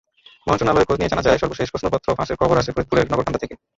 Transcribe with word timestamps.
মন্ত্রণালয়ে 0.47 0.87
খোঁজ 0.87 0.97
নিয়ে 0.99 1.11
জানা 1.11 1.25
যায়, 1.25 1.41
সর্বশেষ 1.41 1.67
প্রশ্নপত্র 1.71 2.07
ফাঁসের 2.17 2.39
খবর 2.41 2.55
আসে 2.57 2.71
ফরিদপুরের 2.71 3.09
নগরকান্দা 3.11 3.41
থেকে। 3.43 3.55